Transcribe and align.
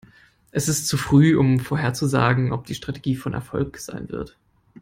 Es 0.49 0.67
ist 0.67 0.87
zu 0.87 0.97
früh, 0.97 1.37
um 1.37 1.59
vorherzusagen, 1.59 2.53
ob 2.53 2.65
die 2.65 2.73
Strategie 2.73 3.15
von 3.15 3.35
Erfolg 3.35 3.77
sein 3.77 4.09
wird. 4.09 4.35